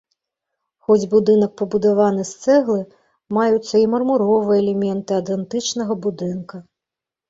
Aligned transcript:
Хоць 0.87 1.09
будынак 1.11 1.53
пабудаваны 1.61 2.23
з 2.31 2.41
цэглы, 2.47 2.81
маюцца 3.41 3.75
і 3.85 3.87
мармуровыя 3.95 4.61
элементы 4.67 5.11
ад 5.23 5.35
антычнага 5.41 6.03
будынка. 6.05 6.69